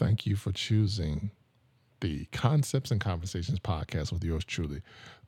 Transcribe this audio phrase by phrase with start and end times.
[0.00, 1.30] thank you for choosing
[2.00, 4.80] the Concepts and Conversations podcast with yours truly,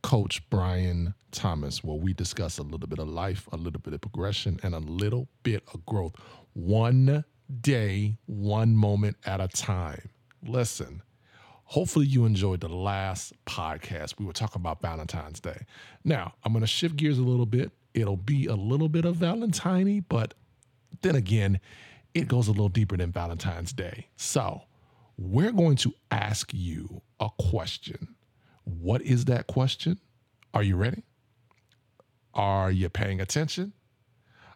[0.03, 4.00] Coach Brian Thomas, where we discuss a little bit of life, a little bit of
[4.00, 6.15] progression, and a little bit of growth.
[6.55, 7.23] One
[7.61, 10.09] day, one moment at a time.
[10.43, 11.02] Listen,
[11.64, 14.18] hopefully you enjoyed the last podcast.
[14.18, 15.66] We were talking about Valentine's Day.
[16.02, 17.73] Now, I'm going to shift gears a little bit.
[17.93, 20.32] It'll be a little bit of Valentine, but
[21.02, 21.61] then again,
[22.15, 24.09] it goes a little deeper than Valentine's Day.
[24.17, 24.63] So,
[25.17, 28.14] we're going to ask you a question.
[28.64, 29.99] What is that question?
[30.55, 31.05] Are you ready?
[32.34, 33.72] Are you paying attention?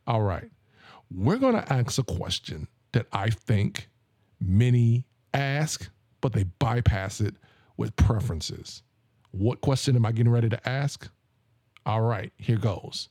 [0.07, 0.51] All right.
[1.11, 3.89] We're going to ask a question that I think
[4.41, 5.05] many
[5.35, 5.89] ask,
[6.21, 7.37] but they bypass it
[7.77, 8.83] with preferences.
[9.31, 11.09] What question am I getting ready to ask?
[11.85, 13.09] All right, here goes.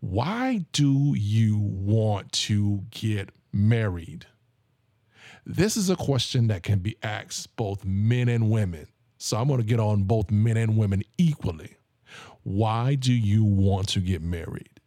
[0.00, 4.26] Why do you want to get married?
[5.46, 8.86] This is a question that can be asked both men and women.
[9.18, 11.76] So I'm going to get on both men and women equally.
[12.42, 14.80] Why do you want to get married?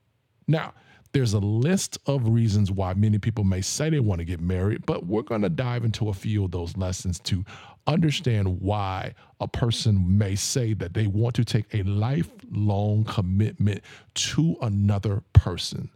[0.47, 0.73] Now,
[1.13, 4.85] there's a list of reasons why many people may say they want to get married,
[4.85, 7.43] but we're going to dive into a few of those lessons to
[7.87, 13.81] understand why a person may say that they want to take a lifelong commitment
[14.13, 15.89] to another person.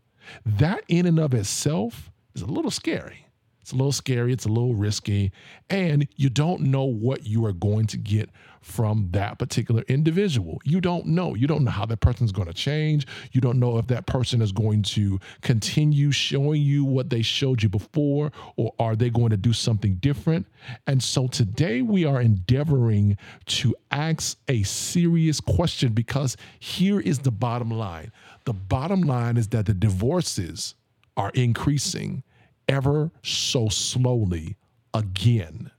[0.45, 3.25] That, in and of itself, is a little scary.
[3.65, 5.31] It's a little scary, it's a little risky,
[5.71, 8.29] and you don't know what you are going to get
[8.61, 10.59] from that particular individual.
[10.63, 11.33] You don't know.
[11.33, 13.07] You don't know how that person's going to change.
[13.31, 17.63] You don't know if that person is going to continue showing you what they showed
[17.63, 20.45] you before, or are they going to do something different?
[20.85, 27.31] And so today we are endeavoring to ask a serious question because here is the
[27.31, 28.11] bottom line
[28.45, 30.75] the bottom line is that the divorces
[31.17, 32.23] are increasing
[32.67, 34.57] ever so slowly
[34.93, 35.71] again.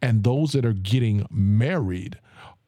[0.00, 2.18] And those that are getting married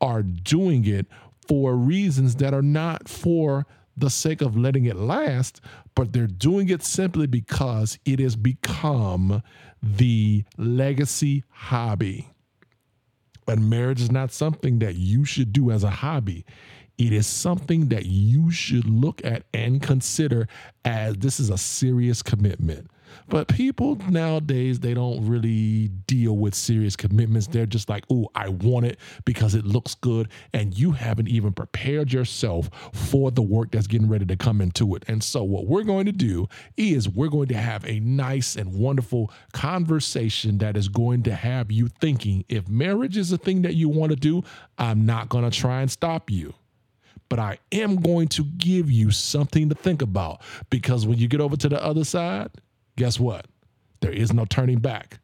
[0.00, 1.06] are doing it
[1.47, 5.60] for reasons that are not for the sake of letting it last,
[5.94, 9.43] but they're doing it simply because it has become
[9.83, 12.28] the legacy hobby.
[13.49, 16.44] And marriage is not something that you should do as a hobby.
[16.98, 20.48] It is something that you should look at and consider
[20.84, 22.91] as this is a serious commitment.
[23.28, 27.47] But people nowadays, they don't really deal with serious commitments.
[27.47, 30.28] They're just like, oh, I want it because it looks good.
[30.53, 34.94] And you haven't even prepared yourself for the work that's getting ready to come into
[34.94, 35.04] it.
[35.09, 38.75] And so, what we're going to do is we're going to have a nice and
[38.75, 43.75] wonderful conversation that is going to have you thinking if marriage is a thing that
[43.75, 44.42] you want to do,
[44.78, 46.54] I'm not going to try and stop you
[47.28, 50.41] but I am going to give you something to think about
[50.71, 52.50] because when you get over to the other side,
[52.97, 53.47] guess what?
[54.00, 55.21] There is no turning back.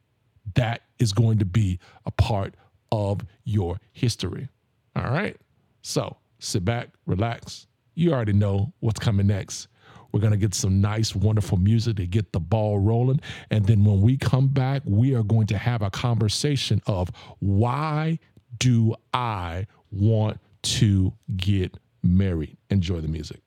[0.54, 2.54] That is going to be a part
[2.92, 4.48] of your history.
[4.96, 5.36] All right.
[5.82, 7.66] So sit back, relax.
[7.94, 9.68] You already know what's coming next.
[10.12, 13.20] We're going to get some nice, wonderful music to get the ball rolling.
[13.50, 17.10] And then when we come back, we are going to have a conversation of
[17.40, 18.20] why
[18.58, 22.56] do I want to get married?
[22.70, 23.40] Enjoy the music.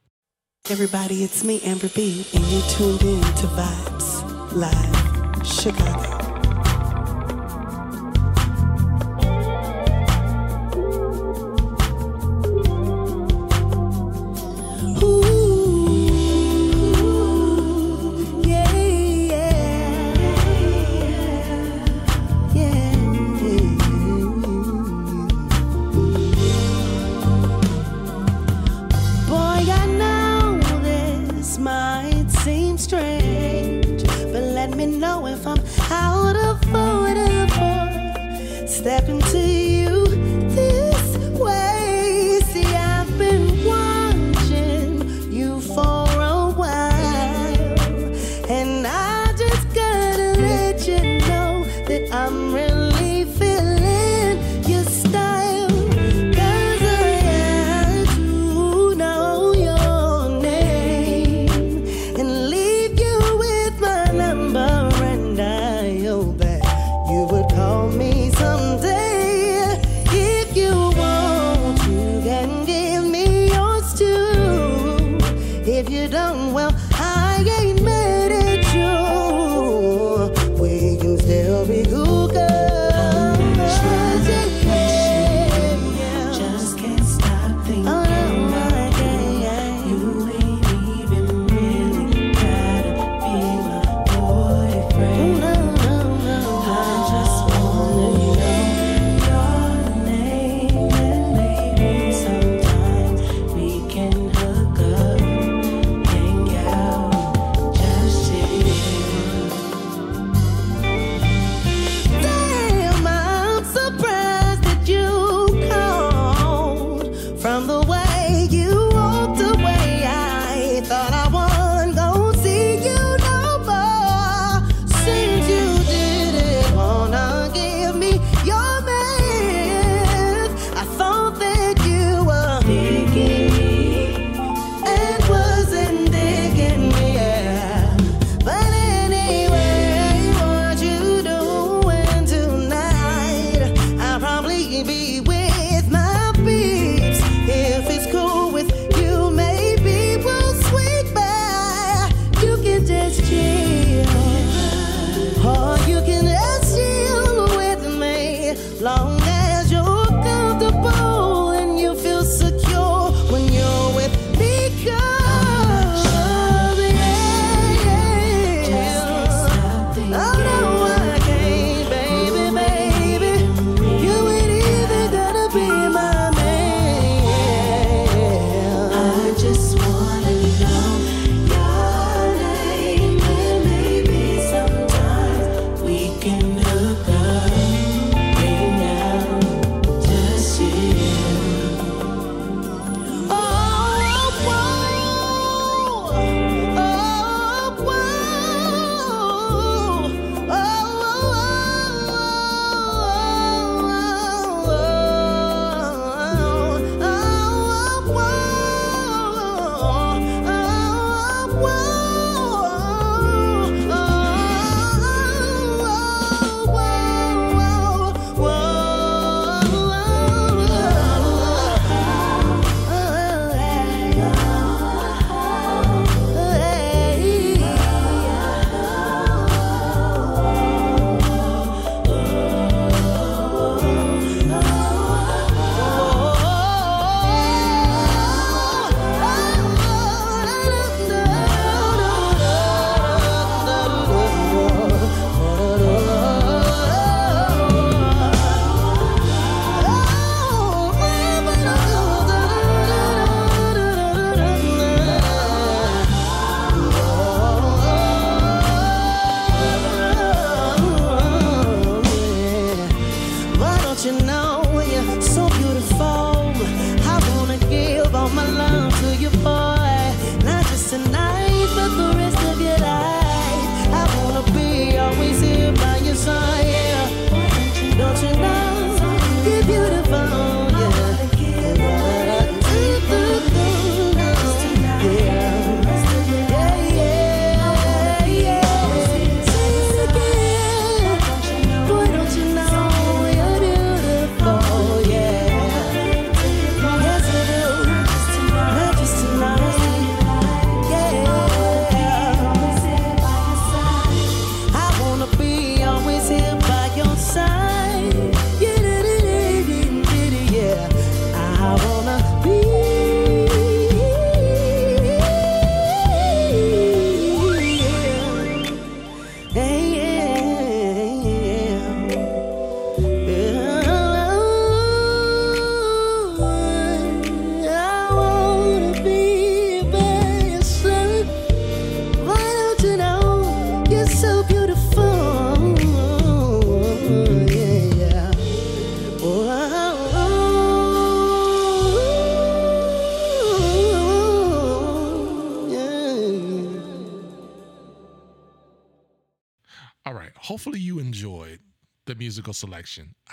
[0.70, 6.17] Everybody, it's me, Amber B, and you tuned in to Vibes Live Chicago.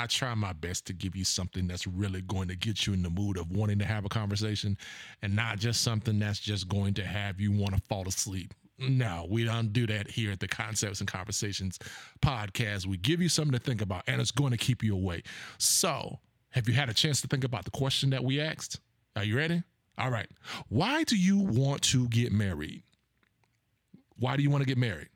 [0.04, 3.02] I try my best to give you something that's really going to get you in
[3.02, 4.76] the mood of wanting to have a conversation
[5.22, 8.52] and not just something that's just going to have you want to fall asleep.
[8.78, 11.78] No, we don't do that here at the Concepts and Conversations
[12.20, 12.84] podcast.
[12.84, 15.24] We give you something to think about and it's going to keep you awake.
[15.56, 16.18] So,
[16.50, 18.80] have you had a chance to think about the question that we asked?
[19.16, 19.62] Are you ready?
[19.96, 20.28] All right.
[20.68, 22.82] Why do you want to get married?
[24.18, 25.08] Why do you want to get married?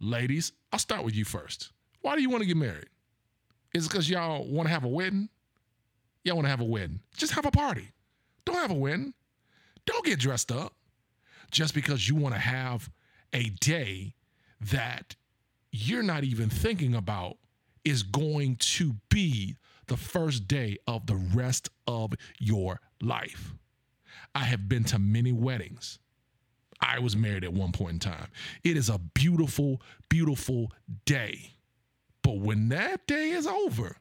[0.00, 1.72] Ladies, I'll start with you first.
[2.00, 2.86] Why do you want to get married?
[3.74, 5.28] Is it because y'all want to have a wedding?
[6.24, 7.00] Y'all want to have a wedding.
[7.16, 7.88] Just have a party.
[8.44, 9.14] Don't have a wedding.
[9.86, 10.74] Don't get dressed up
[11.50, 12.90] just because you want to have
[13.32, 14.14] a day
[14.60, 15.16] that
[15.70, 17.36] you're not even thinking about
[17.84, 23.54] is going to be the first day of the rest of your life.
[24.34, 25.98] I have been to many weddings.
[26.80, 28.28] I was married at one point in time.
[28.64, 30.72] It is a beautiful, beautiful
[31.04, 31.52] day.
[32.22, 33.96] But when that day is over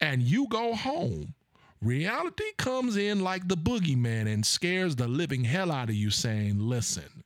[0.00, 1.34] and you go home,
[1.80, 6.58] reality comes in like the boogeyman and scares the living hell out of you, saying,
[6.58, 7.24] Listen,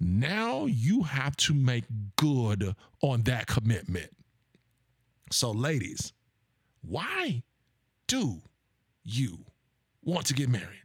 [0.00, 1.84] now you have to make
[2.16, 4.10] good on that commitment.
[5.30, 6.12] So, ladies,
[6.82, 7.42] why
[8.06, 8.40] do
[9.02, 9.38] you
[10.02, 10.84] want to get married?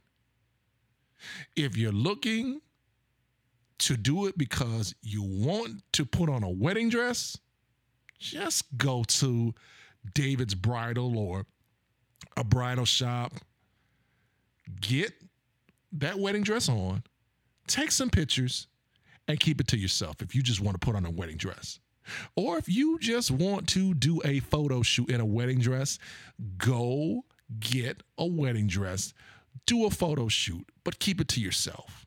[1.54, 2.60] If you're looking
[3.78, 7.38] to do it because you want to put on a wedding dress,
[8.20, 9.52] just go to
[10.14, 11.46] David's Bridal or
[12.36, 13.32] a bridal shop.
[14.80, 15.12] Get
[15.92, 17.02] that wedding dress on,
[17.66, 18.68] take some pictures,
[19.26, 21.80] and keep it to yourself if you just want to put on a wedding dress.
[22.36, 25.98] Or if you just want to do a photo shoot in a wedding dress,
[26.58, 27.24] go
[27.58, 29.12] get a wedding dress,
[29.66, 32.06] do a photo shoot, but keep it to yourself.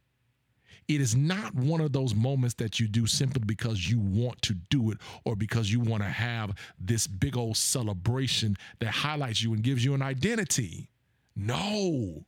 [0.88, 4.54] It is not one of those moments that you do simply because you want to
[4.70, 9.54] do it or because you want to have this big old celebration that highlights you
[9.54, 10.90] and gives you an identity.
[11.36, 12.25] No.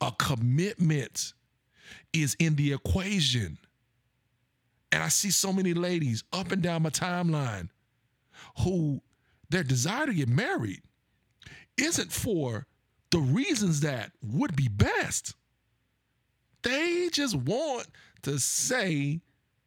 [0.00, 1.34] A commitment
[2.12, 3.58] is in the equation.
[4.92, 7.68] And I see so many ladies up and down my timeline
[8.60, 9.00] who
[9.50, 10.82] their desire to get married
[11.76, 12.66] isn't for
[13.10, 15.34] the reasons that would be best.
[16.62, 17.86] They just want
[18.22, 19.20] to say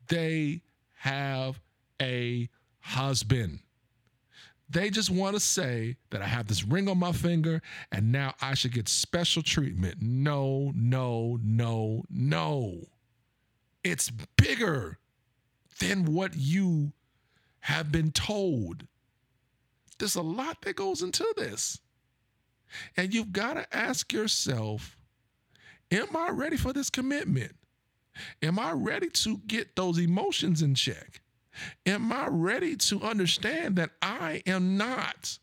[0.07, 0.61] they
[0.95, 1.59] have
[2.01, 3.59] a husband.
[4.69, 8.33] They just want to say that I have this ring on my finger and now
[8.41, 9.97] I should get special treatment.
[10.01, 12.87] No, no, no, no.
[13.83, 14.97] It's bigger
[15.79, 16.93] than what you
[17.61, 18.87] have been told.
[19.99, 21.79] There's a lot that goes into this.
[22.97, 24.97] And you've got to ask yourself
[25.93, 27.53] Am I ready for this commitment?
[28.41, 31.21] Am I ready to get those emotions in check?
[31.85, 35.37] Am I ready to understand that I am not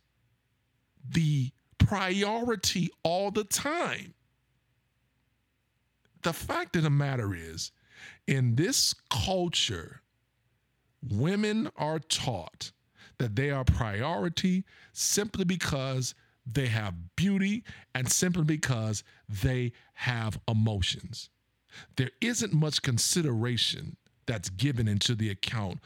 [1.08, 4.14] the priority all the time?
[6.22, 7.70] The fact of the matter is,
[8.26, 10.02] in this culture,
[11.08, 12.72] women are taught
[13.18, 16.14] that they are priority simply because
[16.54, 17.64] they have beauty
[17.94, 21.30] and simply because they have emotions.
[21.96, 25.78] There isn't much consideration that's given into the account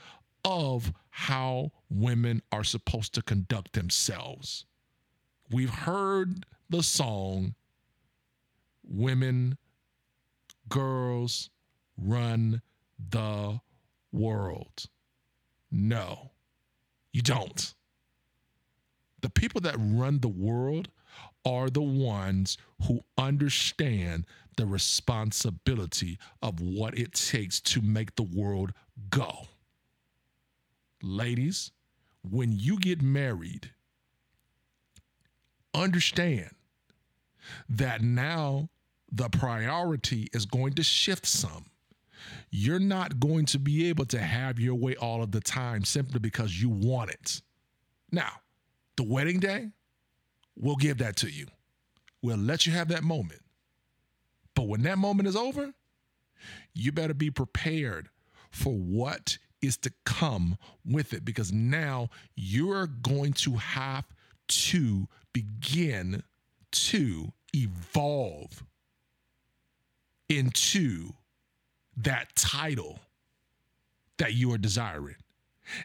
[0.44, 4.66] of how women are supposed to conduct themselves.
[5.50, 7.54] We've heard the song,
[8.82, 9.56] Women,
[10.68, 11.50] Girls
[11.96, 12.62] Run
[12.98, 13.60] the
[14.12, 14.86] World.
[15.70, 16.30] No,
[17.12, 17.74] you don't
[19.24, 20.88] the people that run the world
[21.46, 24.26] are the ones who understand
[24.58, 28.74] the responsibility of what it takes to make the world
[29.08, 29.46] go.
[31.02, 31.72] Ladies,
[32.22, 33.70] when you get married,
[35.72, 36.50] understand
[37.66, 38.68] that now
[39.10, 41.64] the priority is going to shift some.
[42.50, 46.20] You're not going to be able to have your way all of the time simply
[46.20, 47.40] because you want it.
[48.12, 48.32] Now,
[48.96, 49.70] the wedding day,
[50.56, 51.46] we'll give that to you.
[52.22, 53.42] We'll let you have that moment.
[54.54, 55.72] But when that moment is over,
[56.74, 58.08] you better be prepared
[58.50, 64.04] for what is to come with it because now you're going to have
[64.46, 66.22] to begin
[66.70, 68.64] to evolve
[70.28, 71.10] into
[71.96, 73.00] that title
[74.18, 75.16] that you are desiring.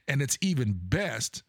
[0.07, 1.43] And it's even best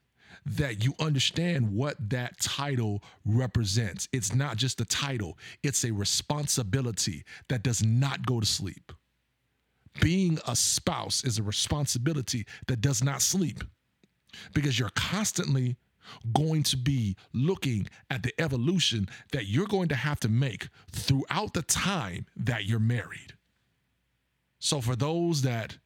[0.47, 4.09] that you understand what that title represents.
[4.13, 8.93] It's not just a title, it's a responsibility that does not go to sleep.
[10.01, 13.65] Being a spouse is a responsibility that does not sleep
[14.55, 15.77] because you're constantly
[16.33, 21.55] going to be looking at the evolution that you're going to have to make throughout
[21.55, 23.35] the time that you're married.
[24.59, 25.79] So, for those that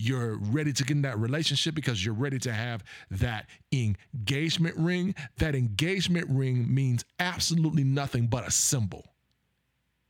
[0.00, 5.12] you're ready to get in that relationship because you're ready to have that engagement ring.
[5.38, 9.04] That engagement ring means absolutely nothing but a symbol.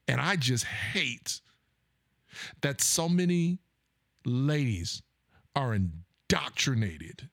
[0.07, 1.41] And I just hate
[2.61, 3.61] that so many
[4.27, 5.03] ladies
[5.57, 7.31] are indoctrinated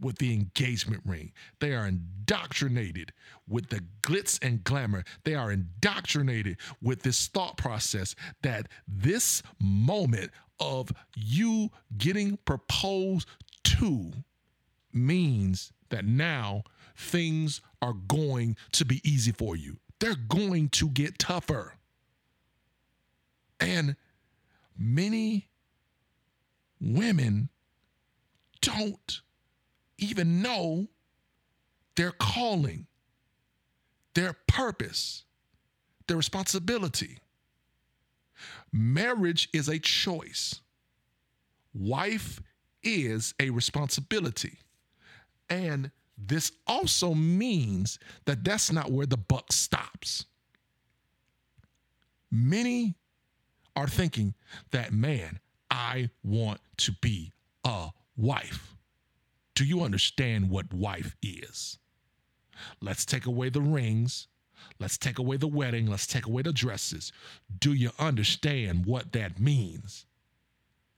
[0.00, 1.32] with the engagement ring.
[1.60, 3.12] They are indoctrinated
[3.46, 5.04] with the glitz and glamour.
[5.24, 13.28] They are indoctrinated with this thought process that this moment of you getting proposed
[13.64, 14.12] to
[14.92, 16.62] means that now
[16.96, 19.78] things are going to be easy for you.
[19.98, 21.74] They're going to get tougher.
[23.58, 23.96] And
[24.78, 25.48] many
[26.80, 27.50] women
[28.62, 29.20] don't
[29.98, 30.88] even know
[31.96, 32.86] their calling,
[34.14, 35.24] their purpose,
[36.06, 37.18] their responsibility.
[38.72, 40.60] Marriage is a choice.
[41.74, 42.40] Wife
[42.82, 44.58] is a responsibility.
[45.48, 50.26] And this also means that that's not where the buck stops.
[52.30, 52.94] Many
[53.74, 54.34] are thinking
[54.70, 57.32] that, man, I want to be
[57.64, 58.76] a wife.
[59.54, 61.78] Do you understand what wife is?
[62.80, 64.28] Let's take away the rings.
[64.78, 65.86] Let's take away the wedding.
[65.86, 67.12] Let's take away the dresses.
[67.58, 70.06] Do you understand what that means?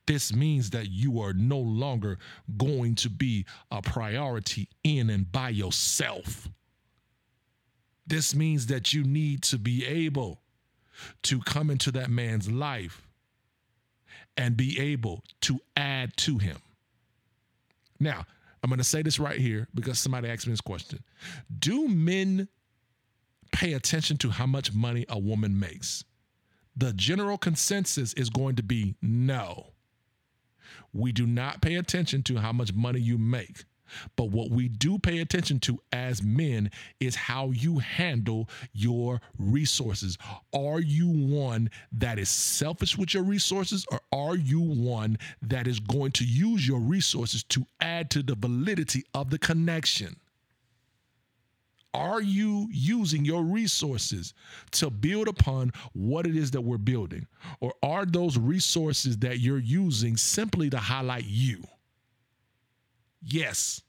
[0.07, 2.19] This means that you are no longer
[2.57, 6.49] going to be a priority in and by yourself.
[8.07, 10.41] This means that you need to be able
[11.23, 13.09] to come into that man's life
[14.37, 16.59] and be able to add to him.
[18.01, 18.27] Now,
[18.63, 21.01] I'm going to say this right here because somebody asked me this question
[21.59, 22.49] Do men
[23.53, 26.05] pay attention to how much money a woman makes?
[26.77, 29.73] The general consensus is going to be no.
[30.93, 33.65] We do not pay attention to how much money you make.
[34.17, 40.17] But what we do pay attention to as men is how you handle your resources.
[40.55, 45.79] Are you one that is selfish with your resources, or are you one that is
[45.79, 50.17] going to use your resources to add to the validity of the connection?
[51.95, 54.33] Are you using your resources
[54.73, 57.27] to build upon what it is that we're building?
[57.61, 61.63] Or are those resources that you're using simply to highlight you?
[63.23, 63.83] Yes,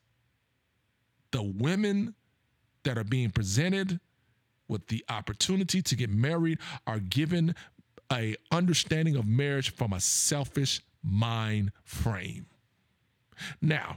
[1.30, 2.14] the women
[2.84, 3.98] that are being presented
[4.68, 7.54] with the opportunity to get married are given
[8.12, 12.46] a understanding of marriage from a selfish mind frame.
[13.60, 13.96] Now,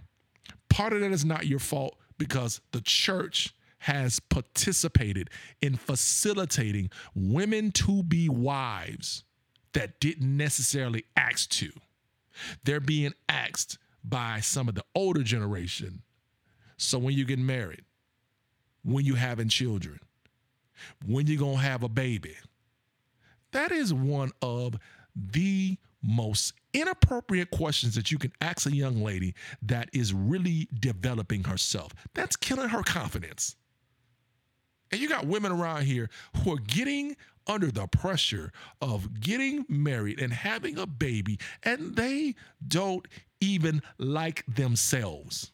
[0.69, 3.53] part of that is not your fault because the church
[3.87, 5.29] has participated
[5.61, 9.23] in facilitating women to be wives
[9.71, 11.71] that didn't necessarily ask to.
[12.65, 16.01] They're being asked by some of the older generation.
[16.75, 17.85] So when you get married,
[18.83, 20.01] when you having children,
[21.05, 22.35] when you're gonna have a baby,
[23.53, 24.75] that is one of
[25.15, 31.45] the most inappropriate questions that you can ask a young lady that is really developing
[31.45, 31.93] herself.
[32.13, 33.55] That's killing her confidence.
[34.91, 37.15] And you got women around here who are getting
[37.47, 42.35] under the pressure of getting married and having a baby, and they
[42.67, 43.07] don't
[43.39, 45.51] even like themselves.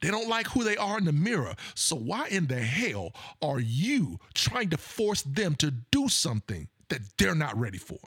[0.00, 1.54] They don't like who they are in the mirror.
[1.74, 7.00] So, why in the hell are you trying to force them to do something that
[7.16, 7.98] they're not ready for?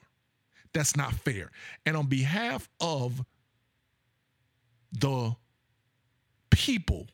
[0.73, 1.49] That's not fair.
[1.85, 3.25] And on behalf of
[4.91, 5.35] the
[6.51, 7.07] people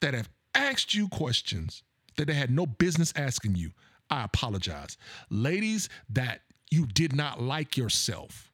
[0.00, 1.82] that have asked you questions
[2.16, 3.72] that they had no business asking you,
[4.10, 4.96] I apologize.
[5.30, 6.40] Ladies that
[6.70, 8.52] you did not like yourself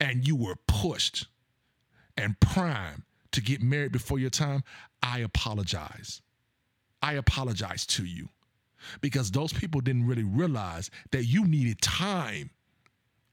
[0.00, 1.26] and you were pushed
[2.16, 4.64] and primed to get married before your time,
[5.02, 6.20] I apologize.
[7.02, 8.28] I apologize to you
[9.00, 12.50] because those people didn't really realize that you needed time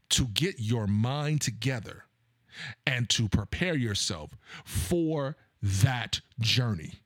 [0.10, 2.06] to get your mind together
[2.86, 4.32] and to prepare yourself
[4.64, 7.02] for that journey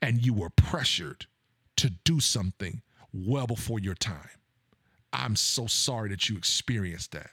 [0.00, 1.26] and you were pressured
[1.76, 4.30] to do something well before your time.
[5.12, 7.30] I'm so sorry that you experienced that.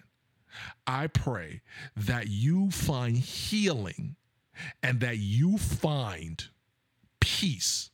[0.87, 1.61] I pray
[1.95, 4.15] that you find healing
[4.81, 6.43] and that you find
[7.19, 7.91] peace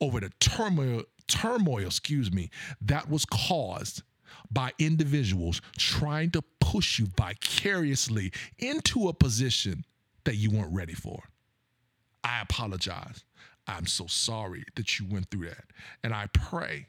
[0.00, 2.50] over the turmoil turmoil, excuse me,
[2.82, 4.02] that was caused
[4.50, 9.84] by individuals trying to push you vicariously into a position
[10.24, 11.22] that you weren't ready for.
[12.22, 13.24] I apologize.
[13.66, 15.64] I'm so sorry that you went through that.
[16.02, 16.88] And I pray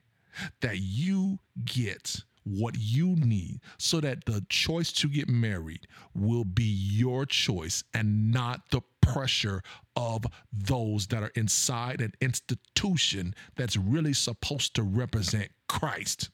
[0.61, 6.63] that you get what you need so that the choice to get married will be
[6.63, 9.61] your choice and not the pressure
[9.95, 16.29] of those that are inside an institution that's really supposed to represent Christ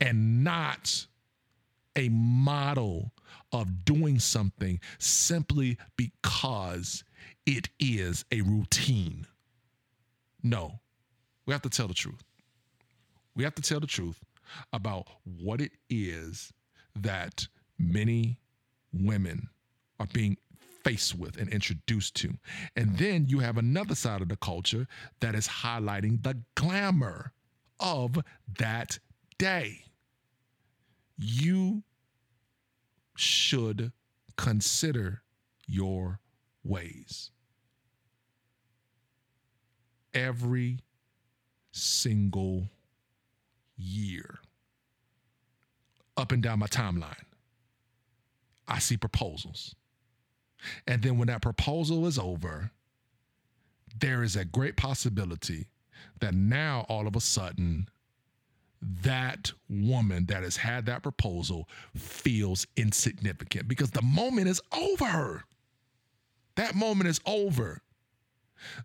[0.00, 1.06] and not
[1.96, 3.12] a model
[3.52, 7.04] of doing something simply because
[7.46, 9.26] it is a routine.
[10.44, 10.78] No,
[11.46, 12.22] we have to tell the truth.
[13.34, 14.22] We have to tell the truth
[14.74, 16.52] about what it is
[16.94, 18.38] that many
[18.92, 19.48] women
[19.98, 20.36] are being
[20.84, 22.34] faced with and introduced to.
[22.76, 24.86] And then you have another side of the culture
[25.20, 27.32] that is highlighting the glamour
[27.80, 28.18] of
[28.58, 28.98] that
[29.38, 29.86] day.
[31.16, 31.82] You
[33.16, 33.92] should
[34.36, 35.22] consider
[35.66, 36.20] your
[36.64, 37.30] ways
[40.14, 40.78] every
[41.72, 42.68] single
[43.76, 44.38] year
[46.16, 47.24] up and down my timeline.
[48.68, 49.74] I see proposals.
[50.86, 52.70] And then when that proposal is over,
[53.98, 55.66] there is a great possibility
[56.20, 57.88] that now all of a sudden,
[58.80, 65.44] that woman that has had that proposal feels insignificant because the moment is over.
[66.56, 67.82] That moment is over.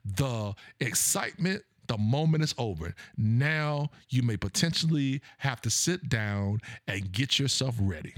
[0.05, 2.93] The excitement, the moment is over.
[3.17, 8.13] Now you may potentially have to sit down and get yourself ready.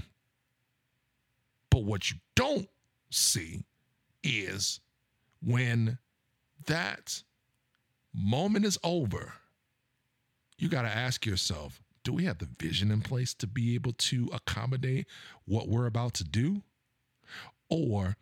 [1.70, 2.68] But what you don't
[3.10, 3.64] see
[4.22, 4.80] is
[5.42, 5.98] when
[6.66, 7.22] that
[8.14, 9.34] moment is over,
[10.58, 13.92] you got to ask yourself do we have the vision in place to be able
[13.92, 15.06] to accommodate
[15.44, 16.62] what we're about to do?
[17.68, 18.16] Or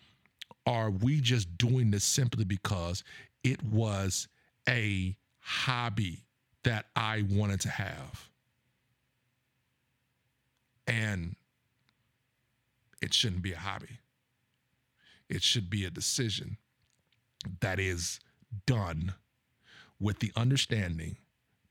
[0.66, 3.02] are we just doing this simply because
[3.42, 4.28] it was
[4.68, 6.24] a hobby
[6.64, 8.28] that I wanted to have?
[10.86, 11.36] And
[13.00, 14.00] it shouldn't be a hobby.
[15.28, 16.58] It should be a decision
[17.60, 18.20] that is
[18.66, 19.14] done
[19.98, 21.16] with the understanding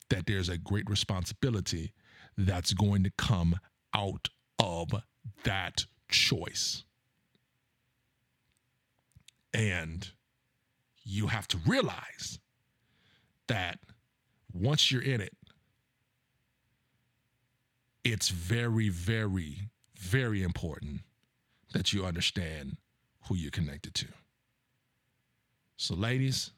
[0.09, 1.93] that there's a great responsibility
[2.37, 3.55] that's going to come
[3.93, 4.89] out of
[5.43, 6.83] that choice.
[9.53, 10.09] And
[11.09, 12.39] you have to realize
[13.47, 13.79] that
[14.53, 15.33] once you're in it,
[18.03, 21.01] it's very, very, very important
[21.73, 22.77] that you understand
[23.27, 24.07] who you're connected to.
[25.77, 26.51] So, ladies,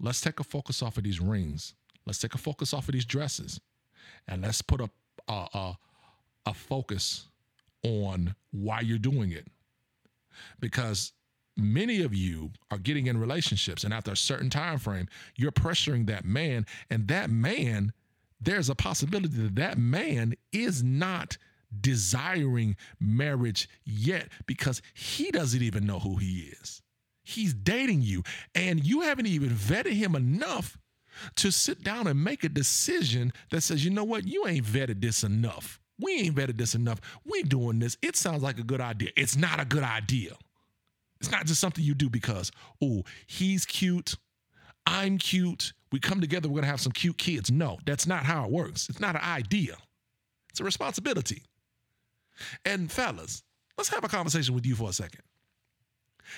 [0.00, 1.74] let's take a focus off of these rings.
[2.06, 3.60] Let's take a focus off of these dresses,
[4.26, 4.90] and let's put a
[5.28, 5.78] a, a,
[6.46, 7.28] a focus
[7.82, 9.46] on why you're doing it.
[10.60, 11.12] Because
[11.58, 16.06] many of you are getting in relationships, and after a certain time frame, you're pressuring
[16.06, 17.92] that man, and that man,
[18.40, 21.36] there's a possibility that that man is not
[21.80, 26.80] desiring marriage yet because he doesn't even know who he is.
[27.24, 28.22] He's dating you,
[28.54, 30.78] and you haven't even vetted him enough
[31.36, 35.00] to sit down and make a decision that says, you know what, you ain't vetted
[35.00, 35.80] this enough.
[36.00, 37.00] We ain't vetted this enough.
[37.24, 37.98] We doing this.
[38.02, 39.10] It sounds like a good idea.
[39.16, 40.36] It's not a good idea.
[41.20, 42.52] It's not just something you do because,
[42.82, 44.14] oh, he's cute,
[44.86, 47.50] I'm cute, we come together, we're gonna have some cute kids.
[47.50, 48.88] No, that's not how it works.
[48.88, 49.76] It's not an idea,
[50.50, 51.42] it's a responsibility.
[52.64, 53.42] And fellas,
[53.76, 55.22] let's have a conversation with you for a second.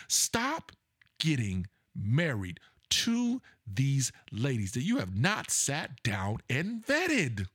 [0.08, 0.72] Stop
[1.18, 7.46] getting married to these ladies that you have not sat down and vetted.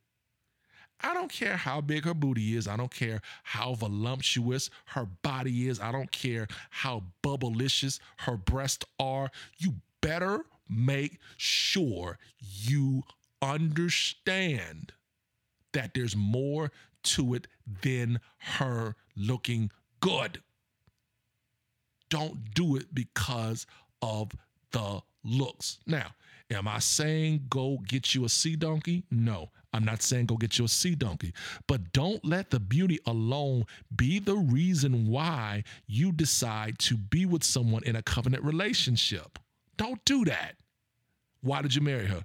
[1.02, 2.68] I don't care how big her booty is.
[2.68, 5.80] I don't care how voluptuous her body is.
[5.80, 9.30] I don't care how bubblicious her breasts are.
[9.58, 13.04] You better make sure you
[13.42, 14.94] understand
[15.74, 16.72] that there's more
[17.04, 17.48] to it
[17.84, 20.42] than her looking good.
[22.10, 23.68] Don't do it because
[24.02, 24.32] of
[24.72, 25.80] the looks.
[25.86, 26.12] Now,
[26.52, 29.04] am I saying go get you a sea donkey?
[29.12, 31.34] No, I'm not saying go get you a sea donkey.
[31.68, 37.44] But don't let the beauty alone be the reason why you decide to be with
[37.44, 39.38] someone in a covenant relationship.
[39.76, 40.56] Don't do that.
[41.42, 42.24] Why did you marry her?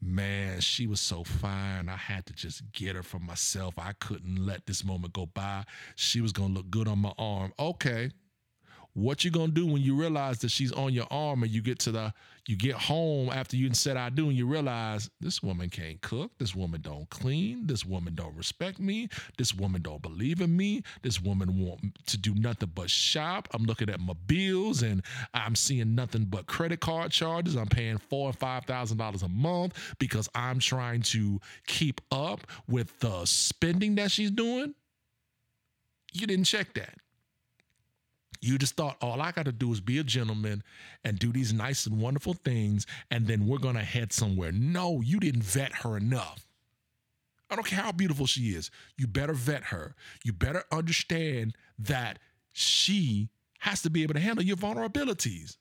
[0.00, 1.88] Man, she was so fine.
[1.88, 3.74] I had to just get her for myself.
[3.76, 5.64] I couldn't let this moment go by.
[5.96, 7.52] She was going to look good on my arm.
[7.58, 8.10] Okay,
[8.94, 11.80] what you gonna do when you realize that she's on your arm and you get
[11.80, 12.12] to the
[12.46, 16.30] you get home after you said I do and you realize this woman can't cook,
[16.38, 20.82] this woman don't clean, this woman don't respect me, this woman don't believe in me,
[21.02, 23.48] this woman want to do nothing but shop.
[23.54, 25.02] I'm looking at my bills and
[25.32, 27.56] I'm seeing nothing but credit card charges.
[27.56, 32.46] I'm paying four or five thousand dollars a month because I'm trying to keep up
[32.68, 34.74] with the spending that she's doing.
[36.12, 36.94] You didn't check that.
[38.44, 40.62] You just thought all I got to do is be a gentleman
[41.02, 44.52] and do these nice and wonderful things, and then we're going to head somewhere.
[44.52, 46.46] No, you didn't vet her enough.
[47.48, 48.70] I don't care how beautiful she is.
[48.98, 49.94] You better vet her.
[50.24, 52.18] You better understand that
[52.52, 53.30] she
[53.60, 55.56] has to be able to handle your vulnerabilities.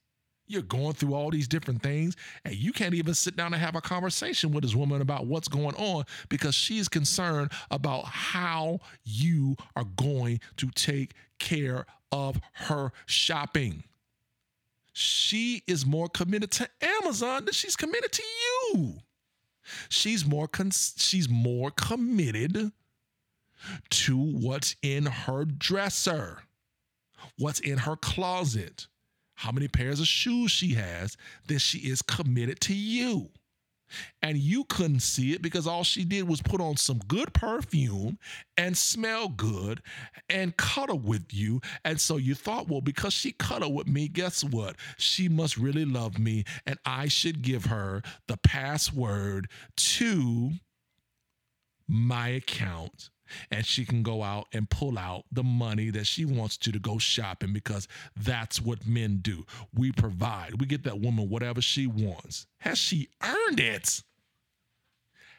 [0.47, 3.75] You're going through all these different things, and you can't even sit down and have
[3.75, 9.55] a conversation with this woman about what's going on because she's concerned about how you
[9.75, 13.83] are going to take care of her shopping.
[14.93, 18.95] She is more committed to Amazon than she's committed to you.
[19.89, 20.47] She's more
[20.97, 22.71] she's more committed
[23.89, 26.43] to what's in her dresser,
[27.37, 28.87] what's in her closet,
[29.35, 31.17] how many pairs of shoes she has,
[31.47, 33.29] than she is committed to you
[34.21, 38.17] and you couldn't see it because all she did was put on some good perfume
[38.57, 39.81] and smell good
[40.29, 41.61] and cuddle with you.
[41.83, 44.75] And so you thought, well, because she cuddled with me, guess what?
[44.97, 50.51] She must really love me, and I should give her the password to
[51.87, 53.09] my account
[53.51, 56.79] and she can go out and pull out the money that she wants to to
[56.79, 59.45] go shopping because that's what men do.
[59.73, 60.59] We provide.
[60.59, 62.47] We get that woman whatever she wants.
[62.59, 64.03] Has she earned it?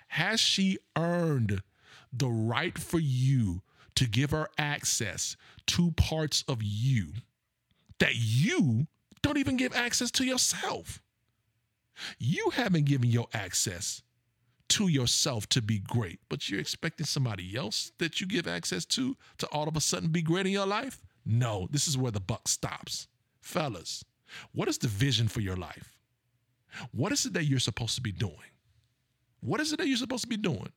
[0.08, 1.62] Has she earned
[2.12, 3.62] the right for you
[3.96, 7.12] to give her access to parts of you
[7.98, 8.86] that you
[9.22, 11.02] don't even give access to yourself.
[12.18, 14.02] You haven't given your access
[14.70, 19.16] to yourself to be great, but you're expecting somebody else that you give access to
[19.38, 21.00] to all of a sudden be great in your life?
[21.24, 23.08] No, this is where the buck stops.
[23.40, 24.04] Fellas,
[24.52, 25.96] what is the vision for your life?
[26.92, 28.34] What is it that you're supposed to be doing?
[29.40, 30.72] What is it that you're supposed to be doing?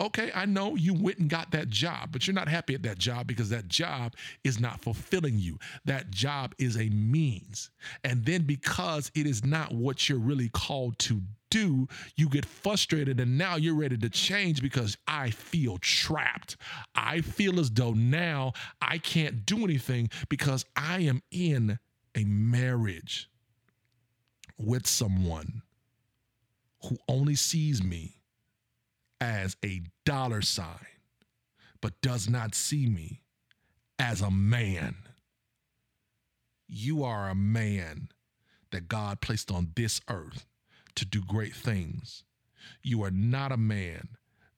[0.00, 2.98] Okay, I know you went and got that job, but you're not happy at that
[2.98, 5.58] job because that job is not fulfilling you.
[5.86, 7.70] That job is a means.
[8.04, 11.22] And then because it is not what you're really called to
[11.52, 11.86] do,
[12.16, 16.56] you get frustrated and now you're ready to change because I feel trapped.
[16.94, 21.78] I feel as though now I can't do anything because I am in
[22.14, 23.28] a marriage
[24.56, 25.60] with someone
[26.84, 28.22] who only sees me
[29.20, 30.86] as a dollar sign,
[31.82, 33.20] but does not see me
[33.98, 34.96] as a man.
[36.66, 38.08] You are a man
[38.70, 40.46] that God placed on this earth
[40.96, 42.24] to do great things.
[42.82, 44.08] You are not a man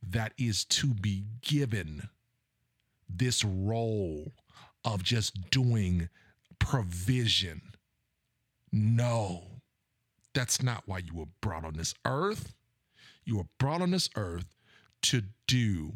[0.03, 2.09] that is to be given
[3.09, 4.33] this role
[4.85, 6.09] of just doing
[6.59, 7.63] provision.
[8.73, 9.61] No,
[10.35, 12.55] that's not why you were brought on this earth.
[13.25, 14.55] You were brought on this earth
[15.03, 15.95] to do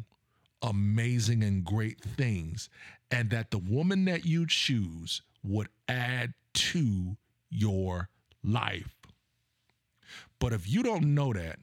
[0.61, 2.69] amazing and great things,
[3.11, 7.17] and that the woman that you choose would add to
[7.49, 8.09] your
[8.43, 8.98] life.
[10.39, 11.59] But if you don't know that,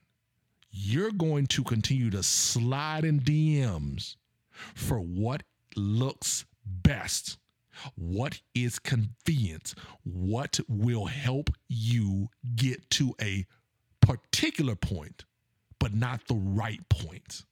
[0.70, 4.16] you're going to continue to slide in DMs
[4.74, 5.42] for what
[5.74, 7.38] looks best,
[7.94, 13.46] what is convenient, what will help you get to a
[14.00, 15.24] particular point
[15.78, 17.44] but not the right point.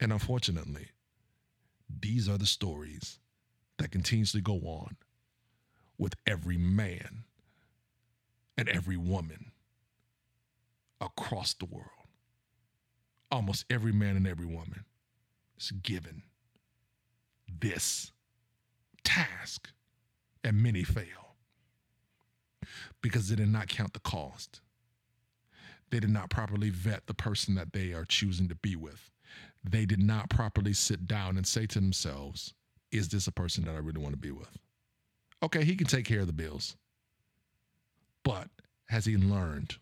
[0.00, 0.88] And unfortunately,
[1.88, 3.18] these are the stories
[3.78, 4.96] that continuously go on
[5.98, 7.24] with every man
[8.56, 9.52] and every woman
[11.00, 11.90] across the world.
[13.30, 14.84] Almost every man and every woman
[15.58, 16.22] is given
[17.60, 18.12] this
[19.04, 19.68] task,
[20.44, 21.36] and many fail
[23.02, 24.60] because they did not count the cost
[25.90, 29.10] they did not properly vet the person that they are choosing to be with.
[29.62, 32.54] They did not properly sit down and say to themselves,
[32.90, 34.56] is this a person that I really want to be with?
[35.42, 36.76] Okay, he can take care of the bills.
[38.24, 38.48] But
[38.88, 39.76] has he learned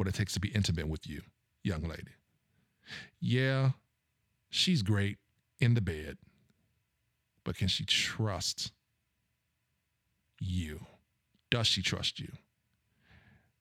[0.00, 1.22] what it takes to be intimate with you,
[1.62, 2.14] young lady?
[3.20, 3.70] Yeah,
[4.48, 5.18] she's great
[5.60, 6.18] in the bed,
[7.44, 8.72] but can she trust
[10.40, 10.86] you?
[11.50, 12.32] Does she trust you?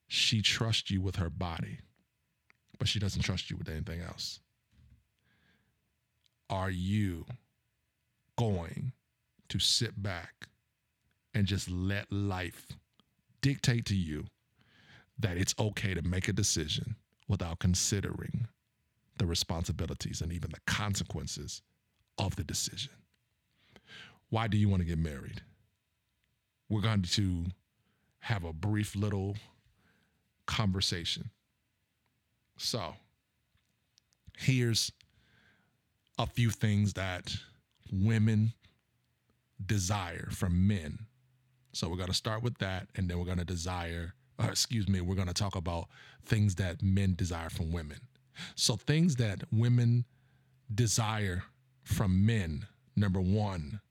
[0.10, 1.80] she trusts you with her body,
[2.80, 4.40] but she doesn't trust you with anything else.
[6.50, 7.26] Are you
[8.36, 8.92] going
[9.50, 10.48] to sit back
[11.36, 12.70] and just let life
[13.42, 14.26] dictate to you
[15.20, 16.96] that it's okay to make a decision
[17.28, 18.48] without considering
[19.18, 21.62] the responsibilities and even the consequences
[22.18, 22.94] of the decision?
[24.30, 25.42] Why do you want to get married?
[26.70, 27.46] We're going to
[28.20, 29.36] have a brief little
[30.46, 31.32] conversation.
[32.58, 32.96] So,
[34.38, 34.92] here's
[36.18, 37.34] a few things that
[37.92, 38.54] women
[39.66, 41.00] desire from men.
[41.72, 44.88] So, we're going to start with that, and then we're going to desire, Uh, excuse
[44.88, 45.90] me, we're going to talk about
[46.26, 48.00] things that men desire from women.
[48.56, 50.06] So, things that women
[50.74, 51.44] desire
[51.84, 53.82] from men number one,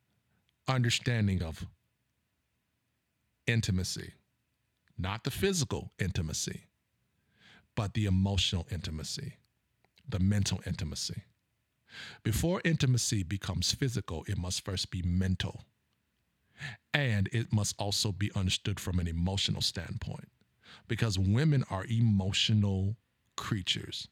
[0.68, 1.66] understanding of
[3.46, 4.12] intimacy
[4.98, 6.64] not the physical intimacy,
[7.76, 9.34] but the emotional intimacy,
[10.08, 11.22] the mental intimacy.
[12.24, 15.64] Before intimacy becomes physical, it must first be mental.
[16.92, 20.28] And it must also be understood from an emotional standpoint
[20.88, 22.96] because women are emotional
[23.36, 24.08] creatures,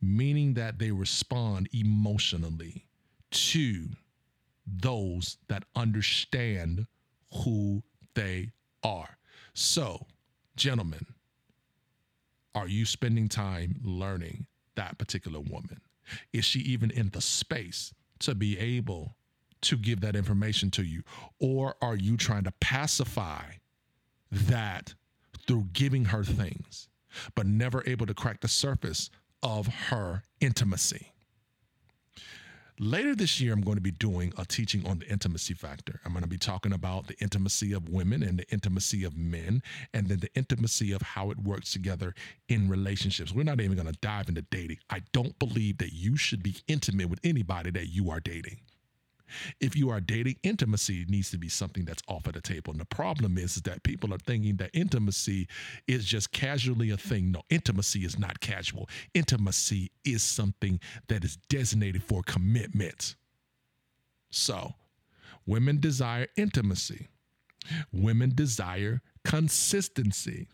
[0.00, 2.86] meaning that they respond emotionally
[3.30, 3.86] to
[4.66, 6.86] those that understand
[7.32, 7.82] who
[8.14, 8.52] they
[8.84, 9.16] are.
[9.54, 10.06] So,
[10.56, 11.06] Gentlemen,
[12.54, 15.80] are you spending time learning that particular woman?
[16.32, 19.16] Is she even in the space to be able
[19.62, 21.02] to give that information to you?
[21.38, 23.44] Or are you trying to pacify
[24.30, 24.94] that
[25.46, 26.88] through giving her things,
[27.34, 29.10] but never able to crack the surface
[29.42, 31.12] of her intimacy?
[32.78, 36.00] Later this year, I'm going to be doing a teaching on the intimacy factor.
[36.04, 39.62] I'm going to be talking about the intimacy of women and the intimacy of men,
[39.92, 42.14] and then the intimacy of how it works together
[42.48, 43.32] in relationships.
[43.32, 44.78] We're not even going to dive into dating.
[44.90, 48.58] I don't believe that you should be intimate with anybody that you are dating.
[49.60, 52.72] If you are dating, intimacy needs to be something that's off of the table.
[52.72, 55.48] And the problem is, is that people are thinking that intimacy
[55.86, 57.32] is just casually a thing.
[57.32, 58.88] No, intimacy is not casual.
[59.14, 63.16] Intimacy is something that is designated for commitment.
[64.30, 64.74] So,
[65.46, 67.08] women desire intimacy.
[67.92, 70.48] Women desire consistency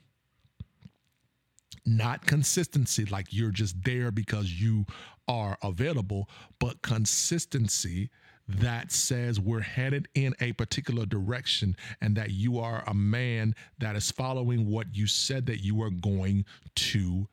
[1.89, 4.85] not consistency like you're just there because you
[5.27, 6.29] are available,
[6.59, 8.11] but consistency
[8.49, 13.95] that says we're headed in a particular direction and that you are a man that
[13.95, 17.29] is following what you said that you are going to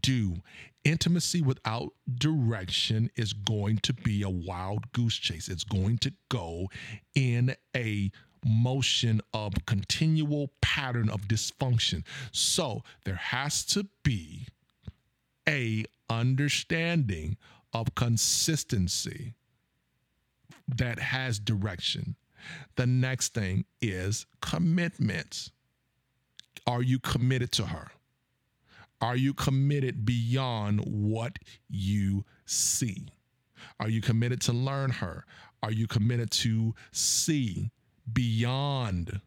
[0.00, 0.36] do.
[0.84, 5.48] Intimacy without direction is going to be a wild goose chase.
[5.48, 6.68] It's going to go
[7.14, 8.10] in a
[8.44, 12.04] motion of continual pattern of dysfunction.
[12.32, 14.46] So there has to be
[15.48, 17.36] a understanding
[17.72, 19.34] of consistency
[20.76, 22.16] that has direction.
[22.76, 25.50] The next thing is commitment.
[26.66, 27.90] Are you committed to her?
[29.00, 33.08] Are you committed beyond what you see?
[33.78, 35.24] Are you committed to learn her?
[35.62, 37.70] Are you committed to see
[38.12, 39.20] beyond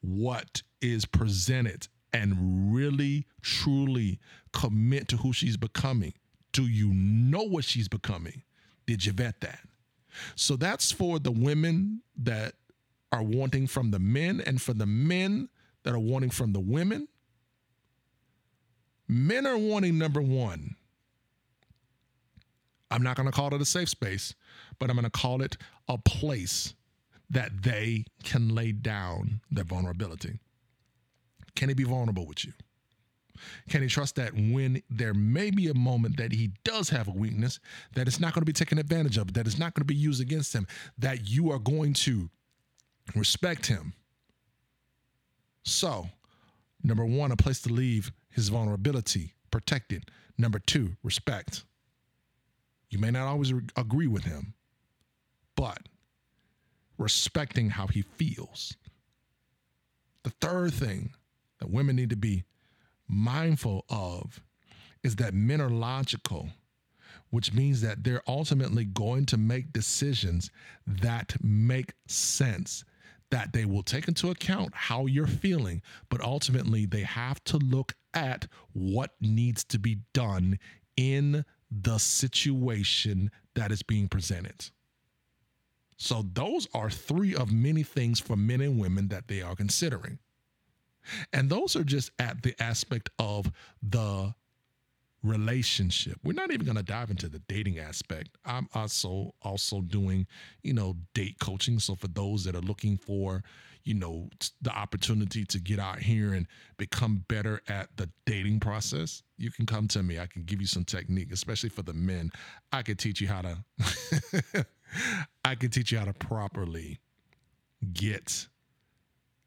[0.00, 4.18] what is presented and really, truly
[4.52, 6.14] commit to who she's becoming?
[6.52, 8.42] Do you know what she's becoming?
[8.86, 9.60] Did you vet that?
[10.34, 12.54] So that's for the women that
[13.12, 15.48] are wanting from the men and for the men
[15.82, 17.08] that are wanting from the women.
[19.06, 20.76] Men are wanting number one.
[22.90, 24.34] I'm not going to call it a safe space,
[24.78, 25.56] but I'm going to call it
[25.88, 26.74] a place
[27.30, 30.38] that they can lay down their vulnerability.
[31.54, 32.52] Can he be vulnerable with you?
[33.68, 37.12] Can he trust that when there may be a moment that he does have a
[37.12, 37.60] weakness,
[37.94, 39.94] that it's not going to be taken advantage of, that it's not going to be
[39.94, 40.66] used against him,
[40.98, 42.30] that you are going to
[43.14, 43.94] respect him?
[45.62, 46.08] So,
[46.82, 50.10] number one, a place to leave his vulnerability protected.
[50.36, 51.64] Number two, respect.
[52.90, 54.54] You may not always re- agree with him,
[55.56, 55.78] but
[56.96, 58.76] respecting how he feels.
[60.22, 61.14] The third thing
[61.58, 62.44] that women need to be
[63.08, 64.40] mindful of
[65.02, 66.48] is that men are logical,
[67.30, 70.50] which means that they're ultimately going to make decisions
[70.86, 72.84] that make sense,
[73.30, 77.94] that they will take into account how you're feeling, but ultimately they have to look
[78.14, 80.58] at what needs to be done
[80.96, 84.70] in the situation that is being presented.
[85.96, 90.20] So, those are three of many things for men and women that they are considering.
[91.32, 93.50] And those are just at the aspect of
[93.82, 94.34] the
[95.22, 96.18] relationship.
[96.22, 98.30] We're not even going to dive into the dating aspect.
[98.44, 100.26] I'm also also doing,
[100.62, 101.78] you know, date coaching.
[101.78, 103.42] So for those that are looking for,
[103.84, 104.28] you know,
[104.62, 109.66] the opportunity to get out here and become better at the dating process, you can
[109.66, 110.18] come to me.
[110.18, 112.30] I can give you some technique, especially for the men.
[112.72, 114.66] I can teach you how to
[115.44, 117.00] I can teach you how to properly
[117.92, 118.46] get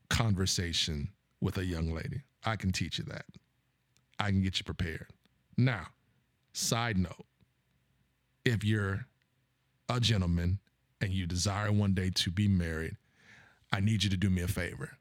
[0.09, 1.09] conversation
[1.41, 2.21] with a young lady.
[2.45, 3.25] I can teach you that.
[4.19, 5.07] I can get you prepared.
[5.57, 5.87] Now,
[6.53, 7.25] side note
[8.45, 9.05] if you're
[9.89, 10.59] a gentleman
[10.99, 12.95] and you desire one day to be married,
[13.71, 14.91] I need you to do me a favor.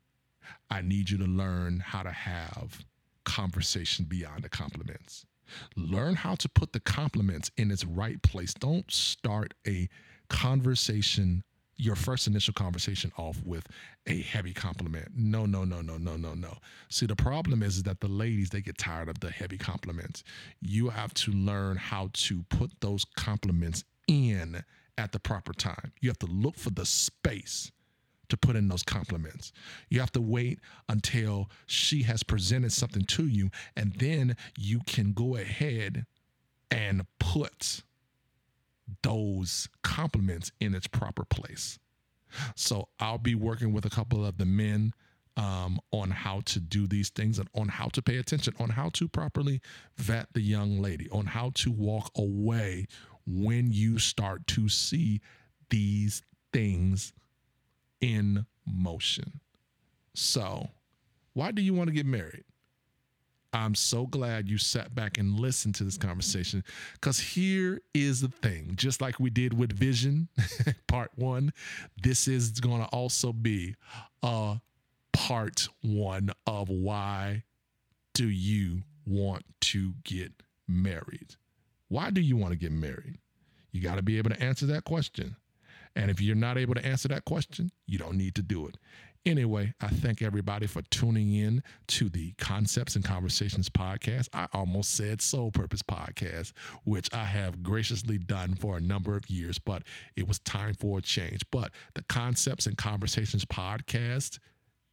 [0.71, 2.85] I need you to learn how to have
[3.25, 5.27] conversation beyond the compliments.
[5.77, 8.55] Learn how to put the compliments in its right place.
[8.55, 9.89] Don't start a
[10.29, 11.43] conversation
[11.81, 13.67] your first initial conversation off with
[14.07, 15.09] a heavy compliment.
[15.17, 16.59] No, no, no, no, no, no, no.
[16.89, 20.23] See, the problem is, is that the ladies, they get tired of the heavy compliments.
[20.61, 24.63] You have to learn how to put those compliments in
[24.99, 25.93] at the proper time.
[26.01, 27.73] You have to look for the space
[28.29, 29.53] to put in those compliments.
[29.89, 35.13] You have to wait until she has presented something to you, and then you can
[35.13, 36.07] go ahead
[36.71, 37.83] and put
[39.03, 41.79] those compliments in its proper place.
[42.55, 44.93] So I'll be working with a couple of the men
[45.37, 48.91] um, on how to do these things and on how to pay attention, on how
[48.91, 49.61] to properly
[49.97, 52.87] vet the young lady, on how to walk away
[53.27, 55.21] when you start to see
[55.71, 56.23] these
[56.53, 57.13] things
[58.01, 59.41] in motion.
[60.15, 60.71] So,
[61.33, 62.45] why do you want to get married?
[63.53, 66.63] I'm so glad you sat back and listened to this conversation
[66.95, 70.29] because here is the thing just like we did with Vision
[70.87, 71.53] part one,
[72.01, 73.75] this is going to also be
[74.23, 74.61] a
[75.13, 77.43] part one of why
[78.15, 80.33] do you want to get
[80.69, 81.35] married?
[81.89, 83.19] Why do you want to get married?
[83.73, 85.37] You got to be able to answer that question.
[85.97, 88.77] And if you're not able to answer that question, you don't need to do it.
[89.27, 94.29] Anyway, I thank everybody for tuning in to the Concepts and Conversations podcast.
[94.33, 96.53] I almost said Soul Purpose podcast,
[96.85, 99.83] which I have graciously done for a number of years, but
[100.17, 101.43] it was time for a change.
[101.51, 104.39] But the Concepts and Conversations podcast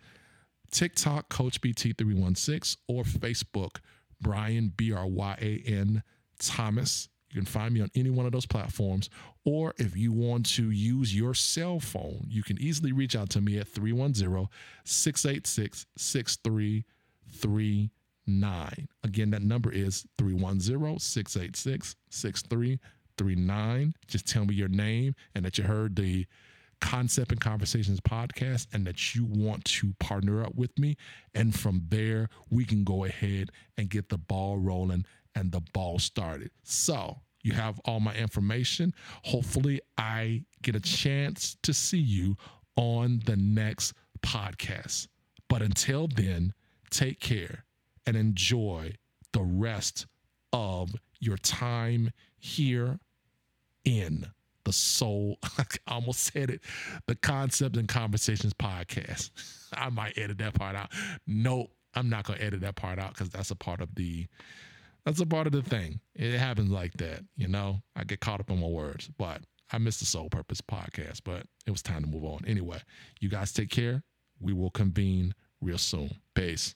[0.70, 3.78] TikTok, Coach BT316, or Facebook,
[4.20, 6.05] Brian B R Y A N
[6.38, 7.09] Thomas.
[7.33, 9.09] You can find me on any one of those platforms.
[9.45, 13.41] Or if you want to use your cell phone, you can easily reach out to
[13.41, 14.49] me at 310
[14.85, 18.89] 686 6339.
[19.03, 23.95] Again, that number is 310 686 6339.
[24.07, 26.26] Just tell me your name and that you heard the
[26.83, 30.97] Concept and Conversations podcast and that you want to partner up with me.
[31.33, 35.99] And from there, we can go ahead and get the ball rolling and the ball
[35.99, 36.51] started.
[36.62, 38.95] So you have all my information.
[39.24, 42.37] Hopefully, I get a chance to see you
[42.76, 45.09] on the next podcast.
[45.49, 46.55] But until then,
[46.91, 47.64] take care
[48.07, 48.95] and enjoy
[49.33, 50.07] the rest
[50.53, 52.99] of your time here
[53.85, 54.26] in
[54.64, 55.39] the soul.
[55.59, 56.61] I almost said it.
[57.07, 59.30] The Concepts and Conversations podcast.
[59.72, 60.91] I might edit that part out.
[61.26, 64.26] Nope, I'm not gonna edit that part out because that's a part of the
[65.05, 66.00] that's a part of the thing.
[66.14, 67.82] It happens like that, you know.
[67.96, 69.42] I get caught up in my words, but
[69.72, 72.40] I missed the Soul Purpose podcast, but it was time to move on.
[72.46, 72.78] Anyway,
[73.20, 74.03] you guys take care.
[74.40, 76.11] We will convene real soon.
[76.34, 76.74] Peace.